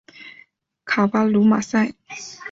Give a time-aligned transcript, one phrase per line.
[0.83, 1.93] 卡巴卢马塞。